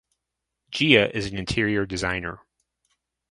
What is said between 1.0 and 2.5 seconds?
is an interior designer.